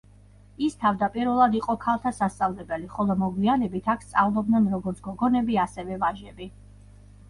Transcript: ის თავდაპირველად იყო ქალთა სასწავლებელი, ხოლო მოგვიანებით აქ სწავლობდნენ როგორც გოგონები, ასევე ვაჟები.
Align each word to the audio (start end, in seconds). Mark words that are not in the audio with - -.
ის 0.67 0.77
თავდაპირველად 0.83 1.57
იყო 1.59 1.75
ქალთა 1.83 2.13
სასწავლებელი, 2.21 2.91
ხოლო 2.95 3.19
მოგვიანებით 3.27 3.95
აქ 3.97 4.09
სწავლობდნენ 4.09 4.69
როგორც 4.77 5.09
გოგონები, 5.11 5.65
ასევე 5.69 6.05
ვაჟები. 6.05 6.55